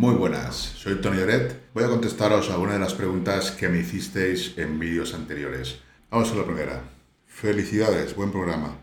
[0.00, 1.60] Muy buenas, soy Tony Oret.
[1.74, 5.76] Voy a contestaros a una de las preguntas que me hicisteis en vídeos anteriores.
[6.10, 6.80] Vamos a la primera.
[7.26, 8.78] Felicidades, buen programa.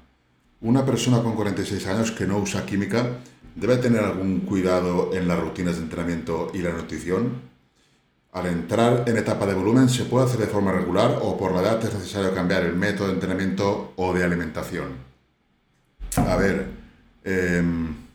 [0.61, 3.17] Una persona con 46 años que no usa química
[3.55, 7.41] debe tener algún cuidado en las rutinas de entrenamiento y la nutrición.
[8.31, 11.61] Al entrar en etapa de volumen se puede hacer de forma regular o por la
[11.61, 14.89] edad es necesario cambiar el método de entrenamiento o de alimentación.
[16.15, 16.67] A ver,
[17.23, 18.06] em,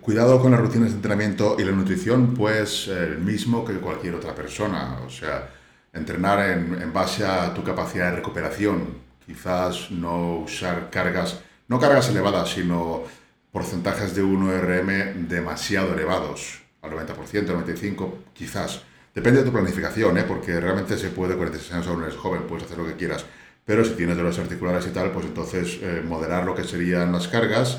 [0.00, 4.34] cuidado con las rutinas de entrenamiento y la nutrición, pues el mismo que cualquier otra
[4.34, 4.98] persona.
[5.06, 5.50] O sea,
[5.92, 9.06] entrenar en, base a tu capacidad de recuperación.
[9.24, 13.02] Quizás no usar cargas, no cargas elevadas, sino
[13.50, 18.82] porcentajes de 1RM demasiado elevados, al 90%, al 95%, quizás.
[19.14, 20.24] Depende de tu planificación, ¿eh?
[20.28, 23.24] porque realmente se puede, 46 años aún eres joven, puedes hacer lo que quieras.
[23.64, 27.26] Pero si tienes dolores articulares y tal, pues entonces eh, moderar lo que serían las
[27.26, 27.78] cargas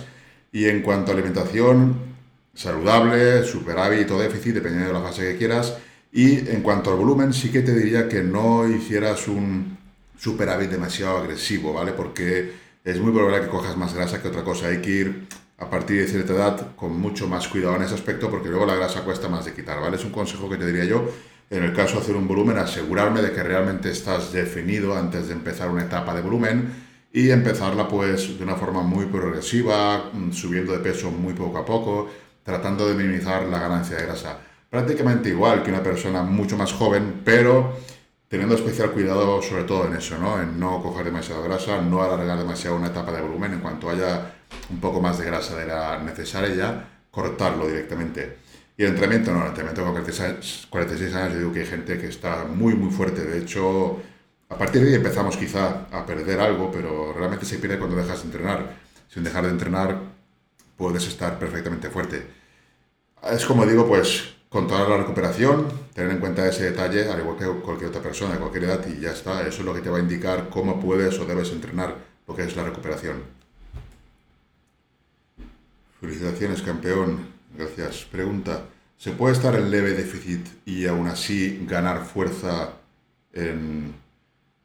[0.51, 1.95] y en cuanto a alimentación,
[2.53, 5.77] saludable, superávit o déficit, dependiendo de la fase que quieras.
[6.11, 9.77] Y en cuanto al volumen, sí que te diría que no hicieras un
[10.17, 11.91] superávit demasiado agresivo, ¿vale?
[11.91, 12.51] Porque
[12.83, 14.67] es muy probable que cojas más grasa que otra cosa.
[14.67, 15.27] Hay que ir
[15.59, 18.75] a partir de cierta edad con mucho más cuidado en ese aspecto porque luego la
[18.75, 19.97] grasa cuesta más de quitar, ¿vale?
[19.97, 21.11] Es un consejo que te diría yo.
[21.49, 25.33] En el caso de hacer un volumen, asegurarme de que realmente estás definido antes de
[25.33, 30.73] empezar una etapa de volumen y empezarla pues de una forma muy progresiva, mm, subiendo
[30.73, 32.09] de peso muy poco a poco,
[32.43, 34.39] tratando de minimizar la ganancia de grasa.
[34.69, 37.73] Prácticamente igual que una persona mucho más joven, pero
[38.27, 40.41] teniendo especial cuidado sobre todo en eso, ¿no?
[40.41, 44.33] En no coger demasiada grasa, no alargar demasiado una etapa de volumen, en cuanto haya
[44.69, 48.37] un poco más de grasa de la necesaria ya, cortarlo directamente.
[48.77, 51.97] Y el entrenamiento, no, el entrenamiento con 46, 46 años, yo digo que hay gente
[51.97, 53.25] que está muy, muy fuerte.
[53.25, 53.99] De hecho,
[54.49, 58.19] a partir de ahí empezamos quizá a perder algo, pero realmente se pierde cuando dejas
[58.19, 58.77] de entrenar.
[59.09, 59.99] Sin dejar de entrenar
[60.77, 62.25] puedes estar perfectamente fuerte.
[63.31, 67.45] Es como digo, pues controlar la recuperación, tener en cuenta ese detalle, al igual que
[67.61, 69.41] cualquier otra persona de cualquier edad, y ya está.
[69.41, 71.95] Eso es lo que te va a indicar cómo puedes o debes entrenar,
[72.27, 73.23] lo que es la recuperación.
[75.99, 77.27] Felicitaciones, campeón.
[77.57, 78.05] Gracias.
[78.05, 78.65] Pregunta.
[78.97, 82.73] ¿Se puede estar en leve déficit y aún así ganar fuerza
[83.33, 83.93] en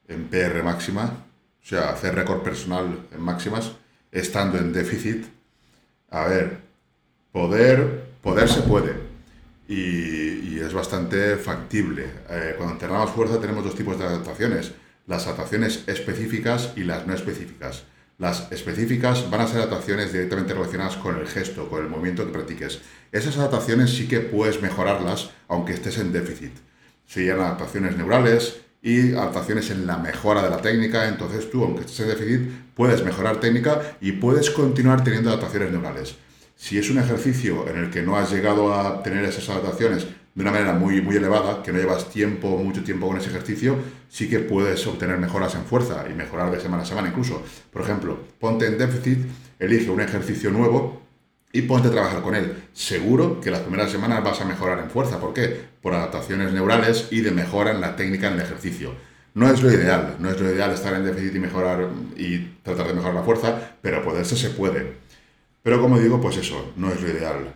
[0.09, 1.05] en PR máxima,
[1.63, 3.73] o sea, hacer récord personal en máximas,
[4.11, 5.27] estando en déficit.
[6.11, 6.59] A ver,
[7.33, 8.95] poder, poder se puede.
[9.69, 12.05] Y, es bastante factible.
[12.31, 14.73] Eh, cuando entrenamos fuerza tenemos dos tipos de adaptaciones,
[15.09, 17.85] las adaptaciones específicas y las no específicas.
[18.19, 22.33] Las específicas van a ser adaptaciones directamente relacionadas con el gesto, con el movimiento que
[22.33, 22.81] practiques.
[23.11, 26.53] Esas adaptaciones sí que puedes mejorarlas aunque estés en déficit.
[27.07, 31.09] Serían adaptaciones neurales, y adaptaciones en la mejora de la técnica.
[31.09, 36.17] Entonces tú, aunque estés en déficit, puedes mejorar técnica y puedes continuar teniendo adaptaciones neurales.
[36.57, 40.43] Si es un ejercicio en el que no has llegado a tener esas adaptaciones de
[40.43, 43.77] una manera muy, muy elevada, que no llevas tiempo, mucho tiempo con ese ejercicio,
[44.09, 47.43] sí que puedes obtener mejoras en fuerza y mejorar de semana a semana incluso.
[47.71, 49.19] Por ejemplo, ponte en déficit,
[49.59, 51.02] elige un ejercicio nuevo
[51.53, 52.55] y ponte a trabajar con él.
[52.73, 55.21] Seguro que las primeras semanas vas a mejorar en fuerza.
[55.21, 55.61] ¿Por qué?
[55.83, 58.95] Por adaptaciones neurales y de mejora en la técnica en el ejercicio.
[59.35, 62.89] No es lo ideal, no es lo ideal estar en déficit y mejorar y tratar
[62.89, 64.95] de mejorar la fuerza, pero poderse se puede.
[65.63, 67.55] Pero como digo, pues eso, no es lo ideal.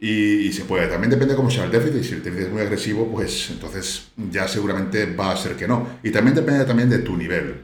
[0.00, 3.10] Y, se puede, también depende cómo sea el déficit, si el déficit es muy agresivo,
[3.10, 5.98] pues entonces ya seguramente va a ser que no.
[6.04, 7.62] Y también depende también de tu nivel.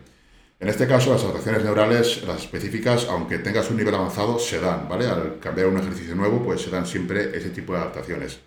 [0.61, 4.89] En este caso, las adaptaciones neurales, las específicas, aunque tengas un nivel avanzado, se dan,
[4.89, 5.07] ¿vale?
[5.07, 8.39] Al cambiar un ejercicio nuevo, pues se dan siempre ese tipo de adaptaciones.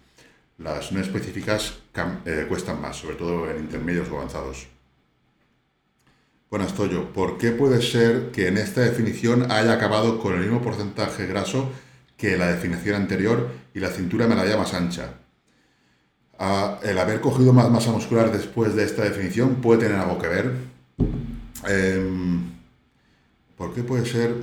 [0.57, 1.79] Las no específicas
[2.25, 4.67] eh, cuestan más, sobre todo en intermedios o avanzados.
[6.49, 7.11] Buenas, Toyo.
[7.11, 11.69] ¿Por qué puede ser que en esta definición haya acabado con el mismo porcentaje graso
[12.15, 15.15] que la definición anterior y la cintura me la haya más ancha?
[16.39, 20.27] Ah, el haber cogido más masa muscular después de esta definición puede tener algo que
[20.27, 20.76] ver
[21.65, 22.57] Em,
[23.57, 24.33] ¿Por qué puede ser?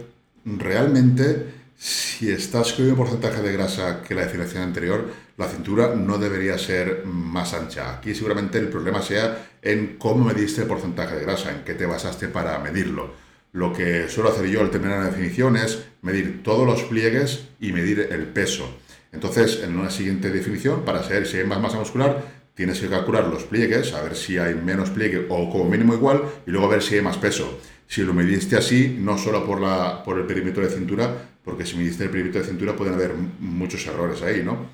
[0.44, 6.18] Realmente, si estás con un porcentaje de grasa que la definición anterior, la cintura no
[6.18, 7.94] debería ser más ancha.
[7.94, 11.86] Aquí seguramente el problema sea en cómo mediste el porcentaje de grasa, en qué te
[11.86, 13.12] basaste para medirlo.
[13.52, 17.72] Lo que suelo hacer yo al terminar la definición es medir todos los pliegues y
[17.72, 18.68] medir el peso.
[19.12, 22.24] Entonces, en una siguiente definición, para saber si hay más masa muscular,
[22.54, 26.22] tienes que calcular los pliegues, a ver si hay menos pliegue o como mínimo igual,
[26.46, 27.58] y luego a ver si hay más peso.
[27.86, 31.76] Si lo mediste así, no solo por, la, por el perímetro de cintura, porque si
[31.76, 34.70] midiste el perímetro de cintura pueden haber muchos errores ahí, ¿no?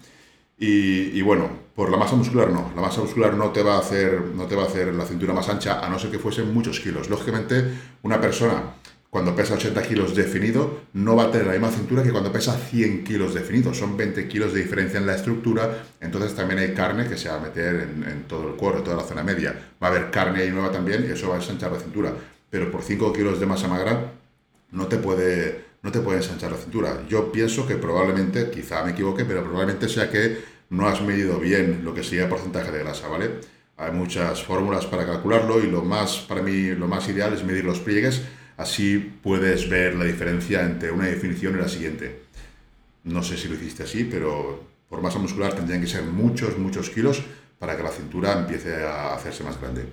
[0.59, 2.71] Y, y, bueno, por la masa muscular no.
[2.77, 5.33] La masa muscular no te, va a hacer, no te va a hacer la cintura
[5.33, 7.09] más ancha, a no ser que fuesen muchos kilos.
[7.09, 7.65] Lógicamente,
[8.03, 8.75] una persona
[9.11, 12.57] cuando pesa 80 kilos definido, no va a tener la misma cintura que cuando pesa
[12.57, 13.75] 100 kilos definido.
[13.75, 17.35] Son 20 kilos de diferencia en la estructura, entonces también hay carne que se va
[17.35, 19.53] a meter en, todo el cuerpo, toda la zona media.
[19.83, 22.13] Va a haber carne ahí nueva también y eso va a ensanchar la cintura.
[22.49, 24.13] Pero por 5 kilos de masa magra
[24.71, 27.03] no te puede, no te puede ensanchar la cintura.
[27.09, 31.81] Yo pienso que probablemente, quizá me equivoque, pero probablemente sea que no has medido bien
[31.85, 33.41] lo que sería el porcentaje de grasa, ¿vale?
[33.77, 37.65] Hay muchas fórmulas para calcularlo y lo más, para mí, lo más ideal es medir
[37.65, 38.23] los pliegues
[38.61, 42.25] Así puedes ver la diferencia entre una definición y la siguiente.
[43.05, 46.91] No sé si lo hiciste así, pero por masa muscular tendrían que ser muchos, muchos
[46.91, 47.23] kilos
[47.59, 49.87] para que la cintura empiece a hacerse más grande.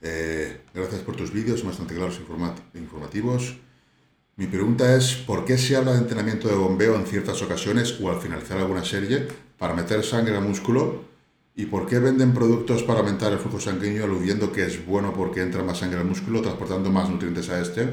[0.00, 2.20] Eh, gracias por tus vídeos, bastante claros
[2.74, 3.58] e informativos.
[4.34, 8.10] Mi pregunta es, ¿por qué se habla de entrenamiento de bombeo en ciertas ocasiones o
[8.10, 11.04] al finalizar alguna serie para meter sangre al músculo
[11.54, 15.42] ¿Y por qué venden productos para aumentar el flujo sanguíneo aludiendo que es bueno porque
[15.42, 17.88] entra más sangre al músculo, transportando más nutrientes a este?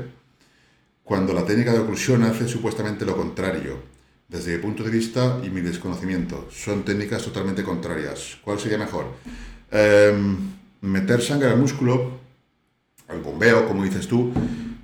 [1.03, 3.81] Cuando la técnica de oclusión hace supuestamente lo contrario.
[4.29, 8.37] Desde mi punto de vista y mi desconocimiento, son técnicas totalmente contrarias.
[8.43, 9.07] ¿Cuál sería mejor?
[9.71, 10.37] Em,
[10.81, 12.19] meter sangre al músculo,
[13.07, 14.31] al bombeo, como dices tú,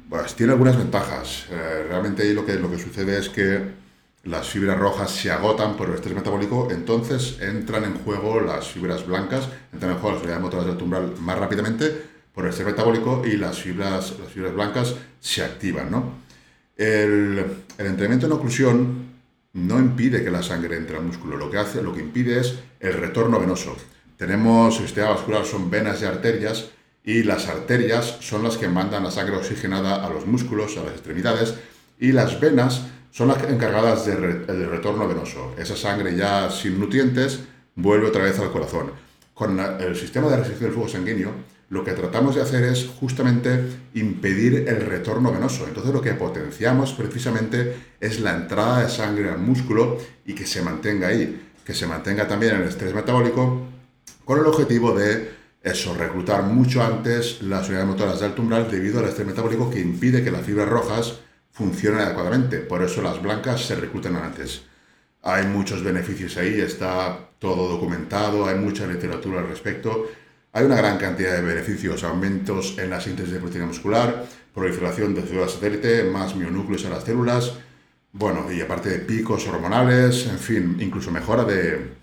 [0.09, 1.45] pues tiene algunas ventajas.
[1.49, 3.84] Eh, realmente ahí lo que, lo que sucede es que
[4.25, 9.05] las fibras rojas se agotan por el estrés metabólico, entonces entran en juego las fibras
[9.05, 11.91] blancas, entran en juego las unidades motoras del tumbral más rápidamente
[12.33, 15.91] por el estrés metabólico y las fibras, las fibras blancas se activan.
[15.91, 16.13] ¿no?
[16.75, 17.45] El,
[17.77, 19.05] el, entrenamiento en oclusión
[19.53, 22.55] no impide que la sangre entre al músculo, lo que, hace, lo que impide es
[22.79, 23.77] el retorno venoso.
[24.17, 26.71] Tenemos, el sistema vascular son venas y arterias,
[27.03, 30.93] y las arterias son las que mandan la sangre oxigenada a los músculos, a las
[30.93, 31.53] extremidades,
[31.99, 35.55] y las venas son las encargadas del retorno venoso.
[35.57, 37.39] Esa sangre ya sin nutrientes
[37.73, 38.91] vuelve otra vez al corazón.
[39.33, 41.31] Con el sistema de restricción del flujo sanguíneo,
[41.69, 45.65] lo que tratamos de hacer es justamente impedir el retorno venoso.
[45.65, 50.61] Entonces lo que potenciamos precisamente es la entrada de sangre al músculo y que se
[50.61, 53.65] mantenga ahí, que se mantenga también el estrés metabólico,
[54.25, 55.31] con el objetivo de
[55.63, 59.79] eso, reclutar mucho antes las unidades motoras de alto umbral debido al estrés metabólico que
[59.79, 61.21] impide que las fibras rojas
[61.55, 62.59] funcionan adecuadamente.
[62.59, 64.63] Por eso las blancas se reclutan antes.
[65.23, 70.11] Hay muchos beneficios ahí, está todo documentado, hay mucha literatura al respecto.
[70.51, 75.23] Hay una gran cantidad de beneficios, aumentos en la síntesis de proteína muscular, proliferación de
[75.23, 77.53] células satélite, más mionúcleos en las células,
[78.11, 81.95] bueno, y aparte de picos hormonales, en fin, incluso mejora de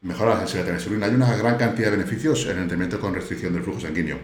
[0.00, 1.06] mejora la sensibilidad de la insulina.
[1.06, 4.18] Hay una gran cantidad de beneficios en el entrenamiento con restricción del flujo sanguíneo.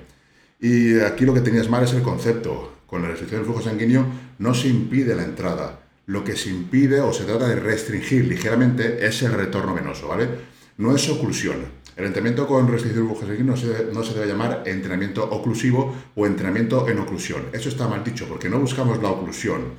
[0.61, 4.07] Y aquí lo que tenías mal es el concepto con la restricción del flujo sanguíneo
[4.39, 5.81] no se impide la entrada.
[6.07, 10.29] Lo que se impide o se trata de restringir ligeramente es el retorno venoso, ¿vale?
[10.77, 11.57] No es oclusión.
[11.97, 16.89] El entrenamiento con restricción sanguíneo no se, no se debe llamar entrenamiento oclusivo o entrenamiento
[16.89, 17.45] en oclusión.
[17.53, 19.75] Eso está mal dicho porque no buscamos la oclusión.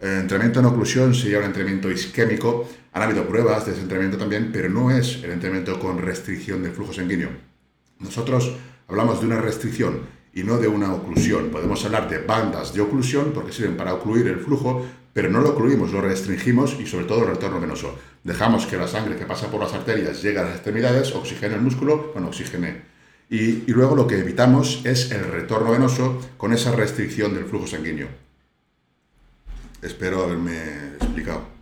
[0.00, 2.68] El entrenamiento en oclusión sería un entrenamiento isquémico.
[2.92, 6.72] Han habido pruebas de ese entrenamiento también, pero no es el entrenamiento con restricción del
[6.72, 7.30] flujo sanguíneo.
[7.98, 8.54] Nosotros
[8.86, 10.00] hablamos de una restricción
[10.34, 11.50] y no de una oclusión.
[11.50, 15.50] Podemos hablar de bandas de oclusión porque sirven para ocluir el flujo, pero no lo
[15.50, 17.96] ocluimos, lo restringimos y sobre todo el retorno venoso.
[18.24, 21.60] Dejamos que la sangre que pasa por las arterias llegue a las extremidades, oxigene el
[21.60, 22.82] músculo, bueno, oxigene.
[23.30, 27.66] Y, y luego lo que evitamos es el retorno venoso con esa restricción del flujo
[27.66, 28.08] sanguíneo.
[29.82, 31.53] Espero haberme explicado.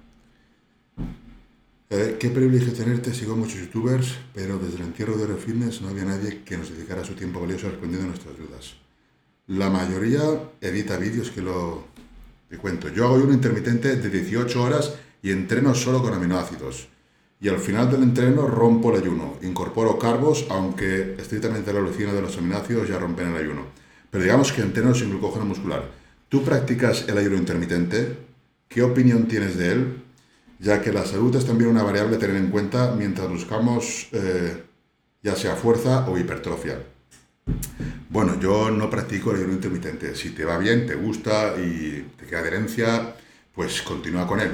[1.95, 6.07] Eh, qué privilegio tenerte, sigo muchos youtubers, pero desde el entierro de Fitness no había
[6.07, 8.77] nadie que nos dedicara su tiempo valioso respondiendo a nuestras dudas.
[9.49, 10.23] La mayoría
[10.63, 11.85] edita vídeos que lo
[12.49, 12.89] te cuento.
[12.89, 16.89] Yo hago un intermitente de 18 horas y entreno solo con aminoácidos.
[17.43, 22.23] Y al final del entreno rompo el ayuno, incorporo carbos, aunque estrictamente la alucina de
[22.23, 23.67] los aminoácidos ya rompen el ayuno.
[24.11, 25.91] Pero digamos que entreno sin glucógeno muscular.
[26.31, 28.17] ¿Tú practicas el ayuno intermitente?
[28.67, 30.02] ¿Qué opinión tienes de él?
[30.63, 34.63] Ya que la salud es también una variable a tener en cuenta mientras buscamos eh,
[35.21, 36.79] ya sea fuerza o hipertrofia.
[38.09, 40.15] Bueno, yo no practico el ayuno intermitente.
[40.15, 43.13] Si te va bien, te gusta y te queda adherencia,
[43.53, 44.51] pues continúa con él.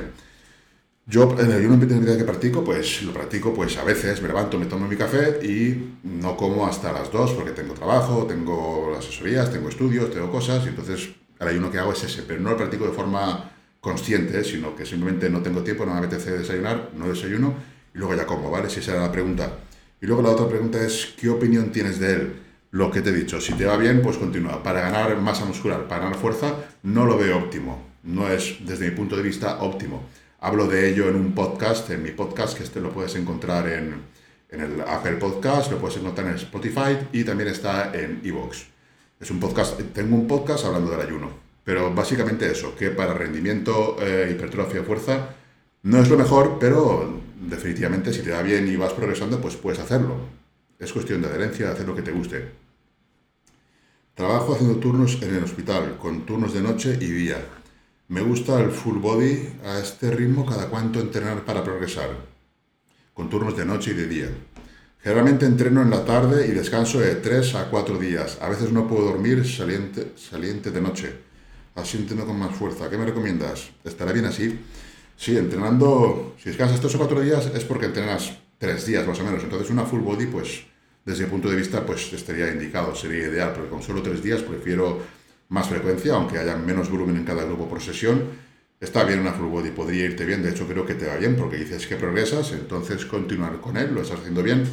[1.04, 4.58] Yo en el ayuno intermitente que practico, pues lo practico pues a veces, me levanto,
[4.58, 9.52] me tomo mi café y no como hasta las 2 porque tengo trabajo, tengo asesorías,
[9.52, 12.56] tengo estudios, tengo cosas y entonces el ayuno que hago es ese, pero no lo
[12.56, 13.57] practico de forma
[13.88, 17.54] consciente, sino que simplemente no tengo tiempo, no me apetece desayunar, no desayuno
[17.94, 18.68] y luego ya como, ¿vale?
[18.68, 19.50] Si esa era la pregunta.
[20.00, 22.32] Y luego la otra pregunta es, ¿qué opinión tienes de él?
[22.70, 24.62] Lo que te he dicho, si te va bien, pues continúa.
[24.62, 27.82] Para ganar masa muscular, para ganar fuerza, no lo veo óptimo.
[28.02, 30.04] No es, desde mi punto de vista, óptimo.
[30.40, 33.94] Hablo de ello en un podcast, en mi podcast, que este lo puedes encontrar en,
[34.50, 38.66] en el Apple Podcast, lo puedes encontrar en Spotify y también está en Evox.
[39.18, 43.98] Es un podcast, tengo un podcast hablando del ayuno, pero básicamente eso, que para rendimiento,
[44.00, 45.34] eh, hipertrofia, fuerza,
[45.82, 49.78] no es lo mejor, pero definitivamente si te da bien y vas progresando, pues puedes
[49.78, 50.16] hacerlo.
[50.78, 52.52] Es cuestión de adherencia, hacer lo que te guste.
[54.14, 57.36] Trabajo haciendo turnos en el hospital, con turnos de noche y día.
[58.08, 62.08] Me gusta el full body a este ritmo cada cuánto entrenar para progresar,
[63.12, 64.30] con turnos de noche y de día.
[65.00, 68.38] Generalmente entreno en la tarde y descanso de 3 a 4 días.
[68.40, 71.27] A veces no puedo dormir saliente, saliente de noche.
[71.78, 72.90] Así entreno con más fuerza.
[72.90, 73.70] ¿Qué me recomiendas?
[73.84, 74.58] ¿Estará bien así?
[75.16, 79.24] Sí, entrenando, si descansas 3 o 4 días es porque entrenas 3 días más o
[79.24, 79.42] menos.
[79.44, 80.64] Entonces una full body, pues
[81.04, 84.42] desde el punto de vista, pues estaría indicado, sería ideal, porque con solo 3 días
[84.42, 85.00] prefiero
[85.50, 88.24] más frecuencia, aunque haya menos volumen en cada grupo por sesión.
[88.80, 91.36] Está bien una full body, podría irte bien, de hecho creo que te va bien
[91.36, 94.64] porque dices que progresas, entonces continuar con él, lo estás haciendo bien.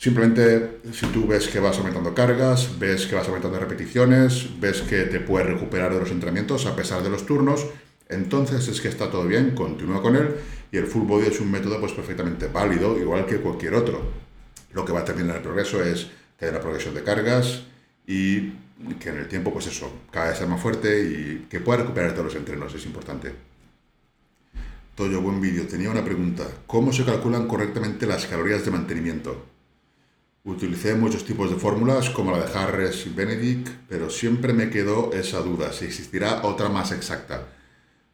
[0.00, 5.02] Simplemente si tú ves que vas aumentando cargas, ves que vas aumentando repeticiones, ves que
[5.02, 7.66] te puedes recuperar de los entrenamientos a pesar de los turnos,
[8.08, 10.36] entonces es que está todo bien, continúa con él
[10.72, 14.00] y el full body es un método pues perfectamente válido, igual que cualquier otro.
[14.72, 16.06] Lo que va a terminar el progreso es
[16.40, 17.64] haya una progresión de cargas
[18.06, 18.52] y
[19.00, 22.12] que en el tiempo, pues eso, cada vez sea más fuerte y que pueda recuperar
[22.12, 23.34] todos los entrenos, es importante.
[24.94, 25.66] Toyo, buen vídeo.
[25.66, 26.46] Tenía una pregunta.
[26.66, 29.49] ¿Cómo se calculan correctamente las calorías de mantenimiento?
[30.44, 35.12] Utilicé muchos tipos de fórmulas como la de Harris y Benedict, pero siempre me quedó
[35.12, 37.46] esa duda, si existirá otra más exacta.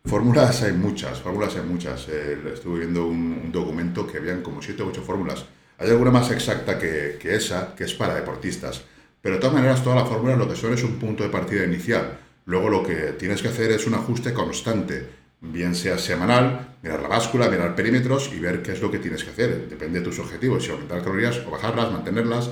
[0.04, 2.09] Fórmulas hay muchas, fórmulas hay muchas.
[2.09, 5.45] Eh, estuve viendo un, documento que habían como 7 o 8 fórmulas.
[5.78, 8.83] Hay alguna más exacta que, que esa, que es para deportistas.
[9.21, 11.64] Pero de todas maneras, todas las fórmulas lo que son es un punto de partida
[11.64, 12.18] inicial.
[12.45, 15.09] Luego lo que tienes que hacer es un ajuste constante,
[15.40, 19.25] bien sea semanal, mirar la báscula, mirar perímetros y ver qué es lo que tienes
[19.25, 19.69] que hacer.
[19.69, 22.50] Depende de tus objetivos, si aumentar calorías o bajarlas, mantenerlas.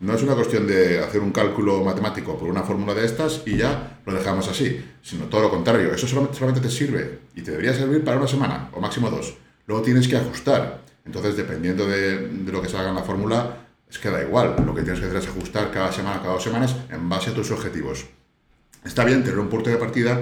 [0.00, 3.58] No es una cuestión de hacer un cálculo matemático por una fórmula de estas y
[3.58, 5.92] ya lo dejamos así, sino todo lo contrario.
[5.92, 9.36] Eso solamente te sirve y te debería servir para una semana o máximo dos.
[9.66, 10.80] Luego tienes que ajustar.
[11.04, 13.58] Entonces, dependiendo de, de lo que salga en la fórmula,
[13.90, 16.44] es que da igual, lo que tienes que hacer es ajustar cada semana, cada dos
[16.44, 18.06] semanas, en base a tus objetivos.
[18.84, 20.18] Está bien tener un punto de partida,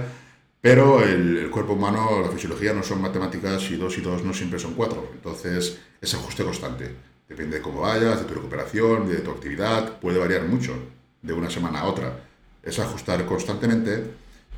[0.61, 4.59] pero el, cuerpo humano, la fisiología no son matemáticas y dos y dos no siempre
[4.59, 5.11] son cuatro.
[5.15, 6.95] Entonces es ajuste constante.
[7.29, 10.75] Depende de cómo vayas, de tu recuperación, de tu actividad, puede variar mucho
[11.23, 12.25] de una semana a otra.
[12.62, 14.05] Es ajustar constantemente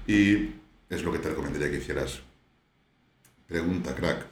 [0.06, 0.54] y
[0.88, 2.20] es lo que te recomendaría que hicieras.
[3.46, 4.26] Pregunta, crack.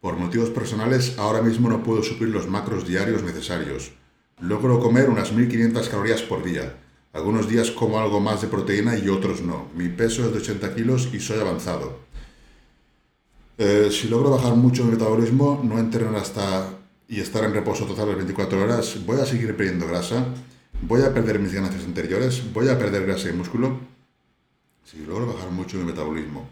[0.00, 3.92] Por motivos personales, ahora mismo no puedo suplir los macros diarios necesarios.
[4.40, 6.76] Logro comer unas 1500 calorías por día.
[7.12, 9.68] Algunos días como algo más de proteína y otros no.
[9.74, 11.98] Mi peso es de 80 kilos y soy avanzado.
[13.56, 16.68] Eh, si logro bajar mucho el metabolismo, no entrenar hasta
[17.08, 20.26] y estar en reposo total las 24 horas, voy a seguir perdiendo grasa,
[20.82, 23.78] voy a perder mis ganancias anteriores, voy a perder grasa y músculo.
[24.84, 26.48] Si logro bajar mucho el metabolismo,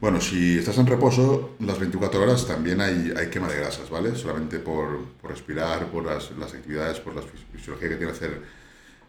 [0.00, 4.14] bueno, si estás en reposo, las 24 horas también hay, hay quema de grasas, ¿vale?
[4.14, 8.42] Solamente por, por respirar, por las, las, actividades, por la fisiología que tiene que hacer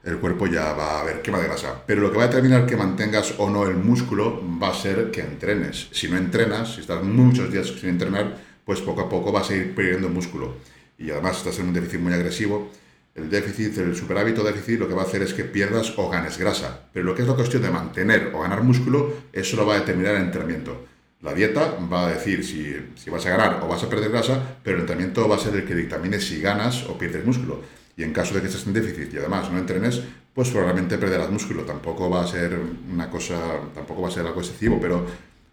[0.03, 1.83] el cuerpo ya va a haber quema de grasa.
[1.85, 5.11] Pero lo que va a determinar que mantengas o no el músculo va a ser
[5.11, 5.89] que entrenes.
[5.91, 9.55] Si no entrenas, si estás muchos días sin entrenar, pues poco a poco vas a
[9.55, 10.55] ir perdiendo músculo.
[10.97, 12.71] Y además estás en un déficit muy agresivo,
[13.17, 16.37] el déficit, el superávito déficit, lo que va a hacer es que pierdas o ganes
[16.37, 16.81] grasa.
[16.93, 19.79] Pero lo que es la cuestión de mantener o ganar músculo, eso lo va a
[19.79, 20.85] determinar el entrenamiento.
[21.21, 24.59] La dieta va a decir si, si, vas a ganar o vas a perder grasa,
[24.63, 27.61] pero el entrenamiento va a ser el que dictamine si ganas o pierdes músculo.
[27.97, 30.01] Y en caso de que estés en déficit y además no entrenes,
[30.33, 31.63] pues probablemente perderás músculo.
[31.63, 32.57] Tampoco va a ser
[32.91, 35.03] una cosa, tampoco va a ser algo excesivo, pero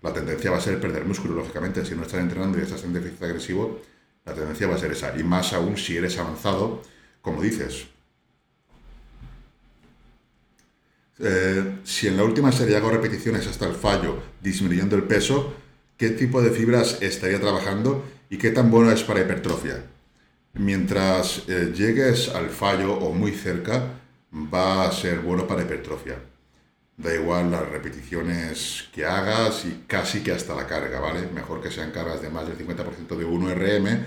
[0.02, 1.84] la tendencia va a ser perder músculo, lógicamente.
[1.86, 3.80] Si no estás entrenando y estás en déficit agresivo,
[4.26, 5.18] la tendencia va a ser esa.
[5.18, 6.82] Y más aún si eres avanzado,
[7.22, 7.86] como dices,
[11.18, 15.54] eh, si en la última serie hago repeticiones hasta el fallo, disminuyendo el peso,
[15.96, 19.93] ¿qué tipo de fibras estaría trabajando y qué tan bueno es para hipertrofia?
[20.54, 23.90] Mientras eh, llegues al fallo o muy cerca,
[24.32, 26.16] va a ser bueno para hipertrofia.
[26.96, 31.28] Da igual las repeticiones que hagas y casi que hasta la carga, ¿vale?
[31.34, 33.99] Mejor que sean cargas de más del 50% de 1RM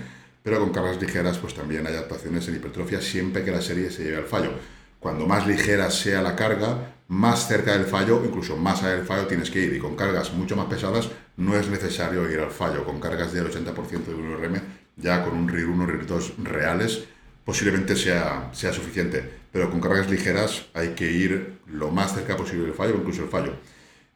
[0.48, 4.04] pero con cargas ligeras pues también hay adaptaciones en hipertrofia siempre que la serie se
[4.04, 4.52] lleve al fallo.
[4.98, 9.26] Cuando más ligera sea la carga, más cerca del fallo, incluso más allá del fallo
[9.26, 9.74] tienes que ir.
[9.74, 12.84] Y con cargas mucho más pesadas no es necesario ir al fallo.
[12.84, 14.60] Con cargas del 80% de 1RM,
[14.96, 17.04] ya con un RIR 1, RIR 2 reales,
[17.44, 19.38] posiblemente sea, sea suficiente.
[19.50, 23.28] Pero con cargas ligeras hay que ir lo más cerca posible del fallo, incluso el
[23.28, 23.54] fallo.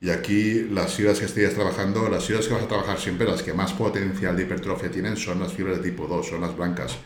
[0.01, 3.43] Y aquí las fibras que estés trabajando, las fibras que vas a trabajar siempre, las
[3.43, 6.99] que más potencial de hipertrofia tienen son las fibras de tipo 2, son las blancas,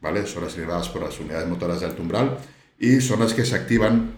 [0.00, 0.26] ¿vale?
[0.26, 2.38] Son las generadas por las unidades motoras de alto umbral
[2.78, 4.10] y son las que se activan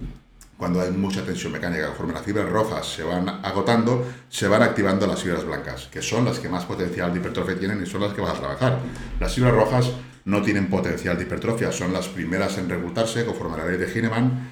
[0.56, 5.06] cuando hay mucha tensión mecánica, conforme las fibras rojas se van agotando, se van activando
[5.06, 8.12] las fibras blancas, que son las que más potencial de hipertrofia tienen y son las
[8.12, 8.78] que vas a trabajar.
[9.18, 9.90] Las fibras rojas
[10.25, 13.92] no tienen potencial de hipertrofia, son las primeras en reclutarse conforme a la ley de
[13.92, 14.50] Hineman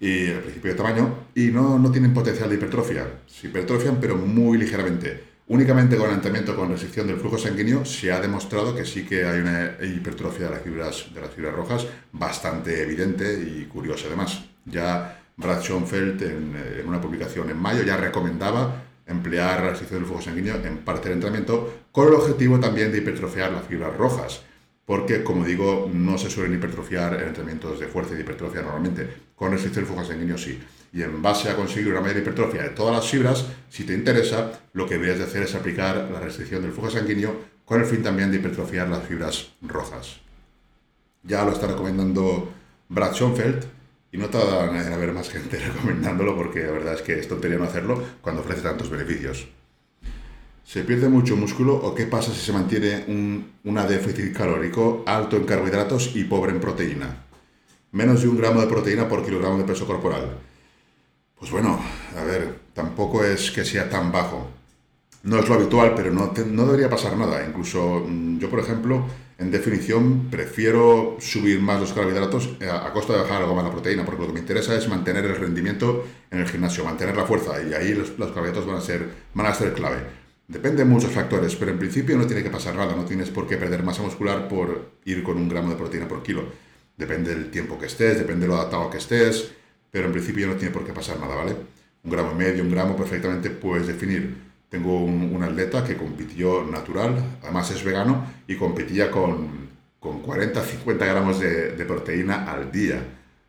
[0.00, 3.06] y el principio de tamaño, y no, no tienen potencial de hipertrofia.
[3.26, 5.34] Se hipertrofian, pero muy ligeramente.
[5.46, 9.40] Únicamente con entrenamiento con restricción del flujo sanguíneo se ha demostrado que sí que hay
[9.40, 14.42] una hipertrofia de las fibras, de las fibras rojas bastante evidente y curiosa además.
[14.64, 20.06] Ya Brad Schoenfeld en, en una publicación en mayo ya recomendaba emplear la restricción del
[20.06, 24.42] flujo sanguíneo en parte del entrenamiento con el objetivo también de hipertrofiar las fibras rojas
[24.86, 29.08] porque, como digo, no se suelen hipertrofiar en entrenamientos de fuerza y de hipertrofia normalmente.
[29.34, 30.60] Con restricción del flujo sanguíneo sí.
[30.92, 34.60] Y en base a conseguir una mayor hipertrofia de todas las fibras, si te interesa,
[34.74, 38.02] lo que deberías de hacer es aplicar la restricción del flujo sanguíneo con el fin
[38.02, 40.20] también de hipertrofiar las fibras rojas.
[41.22, 42.52] Ya lo está recomendando
[42.90, 43.64] Brad Schoenfeld
[44.14, 47.58] y no tarda en haber más gente recomendándolo porque la verdad es que es tontería
[47.58, 49.48] no hacerlo cuando ofrece tantos beneficios.
[50.62, 55.44] ¿Se pierde mucho músculo o qué pasa si se mantiene un déficit calórico alto en
[55.44, 57.24] carbohidratos y pobre en proteína?
[57.90, 60.38] Menos de un gramo de proteína por kilogramo de peso corporal.
[61.36, 61.80] Pues bueno,
[62.16, 64.48] a ver, tampoco es que sea tan bajo.
[65.24, 67.44] No es lo habitual, pero no, no debería pasar nada.
[67.46, 69.06] Incluso mm, yo, por ejemplo,
[69.38, 74.04] en definición, prefiero subir más los carbohidratos a, costa de bajar algo más la proteína,
[74.04, 77.54] porque lo que me interesa es mantener el rendimiento en el gimnasio, mantener la fuerza,
[77.62, 79.98] y ahí los, los carbohidratos van a, ser, van a ser clave.
[80.46, 83.46] Depende de muchos factores, pero en principio no tiene que pasar nada, no tienes por
[83.46, 86.44] qué perder masa muscular por ir con un gramo de proteína por kilo.
[86.96, 89.52] Depende del tiempo que estés, depende de lo adaptado que estés,
[89.90, 91.56] pero en principio no tiene por qué pasar nada, ¿vale?
[92.04, 94.43] Un gramo y medio, un gramo perfectamente puedes definir.
[94.74, 97.14] Tengo un, atleta que compitió natural,
[97.44, 99.68] además es vegano, y competía con,
[100.00, 103.00] con 40-50 gramos de, proteína al día.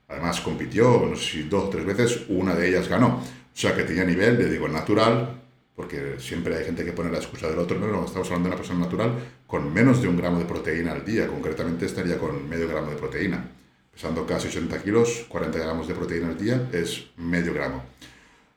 [0.08, 1.12] Además compitió,
[1.50, 3.08] dos o tres veces, una de ellas ganó.
[3.08, 5.41] O sea que tenía nivel, le digo, natural,
[5.75, 8.53] porque siempre hay gente que pone la excusa del otro, no, no, estamos hablando de
[8.53, 9.13] una persona natural
[9.48, 12.98] con menos de un gramo de proteína al día, concretamente estaría con medio gramo de
[12.98, 13.50] proteína.
[13.91, 17.84] Pesando casi 80 kilos, 40 gramos de proteína al día es medio gramo.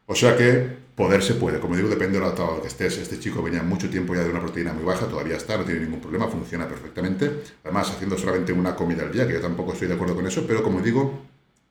[0.04, 2.98] O sea que poder se puede, como digo, depende del adaptado que estés.
[2.98, 5.80] Este chico venía mucho tiempo ya de una proteína muy baja, todavía está, no tiene
[5.80, 7.30] ningún problema, funciona perfectamente.
[7.64, 10.44] Además, haciendo solamente una comida al día, que yo tampoco estoy de acuerdo con eso,
[10.46, 11.22] pero como digo,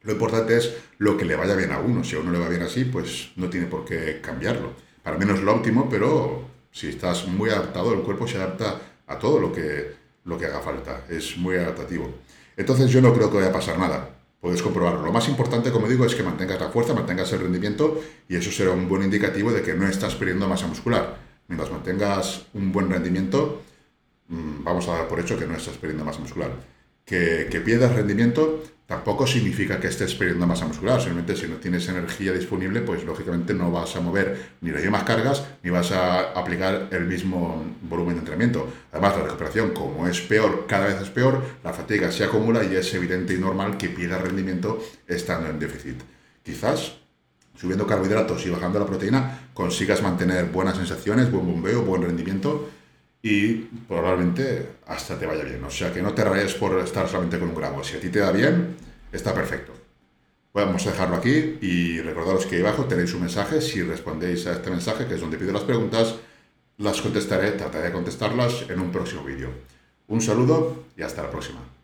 [0.02, 2.04] lo importante es lo que le vaya bien a uno.
[2.04, 5.42] Si a uno le va bien así, pues no tiene por qué cambiarlo al menos
[5.42, 9.94] lo óptimo, pero si estás muy adaptado, el cuerpo se adapta a todo lo que,
[10.26, 12.14] lo que haga falta, es muy adaptativo.
[12.58, 15.04] Entonces yo no creo que vaya a pasar nada, puedes comprobarlo.
[15.04, 18.52] Lo más importante, como digo, es que mantengas la fuerza, mantengas el rendimiento y eso
[18.52, 21.18] será un buen indicativo de que no estás perdiendo masa muscular.
[21.48, 23.62] Mientras mantengas un buen rendimiento,
[24.28, 26.52] mm, vamos a dar por hecho que no estás perdiendo masa muscular.
[27.06, 31.88] Que, que pierdas rendimiento tampoco significa que estés perdiendo masa muscular, simplemente si no tienes
[31.90, 36.32] energía disponible, pues lógicamente no vas a mover ni las mismas cargas, ni vas a
[36.32, 38.72] aplicar el mismo volumen de entrenamiento.
[38.94, 42.76] Además, la recuperación, como es peor, cada vez es peor, la fatiga se acumula y
[42.76, 46.02] es evidente y normal que pierda rendimiento estando en déficit.
[46.42, 46.94] Quizás
[47.58, 52.70] subiendo carbohidratos y bajando la proteína consigas mantener buenas sensaciones, buen bombeo, buen rendimiento
[53.22, 53.54] y
[53.88, 55.64] probablemente hasta te vaya bien.
[55.64, 57.84] O sea que no te rayes por estar solamente con un gramo.
[57.84, 58.76] Si a ti te da bien,
[59.12, 59.74] está perfecto.
[60.54, 63.62] Vamos a dejarlo aquí y recordaros que ahí abajo tenéis un mensaje.
[63.62, 66.16] Si respondéis a este mensaje, que es donde pido las preguntas,
[66.78, 69.50] las contestaré, trataré de contestarlas en un próximo vídeo.
[70.08, 71.77] Un saludo y hasta la próxima.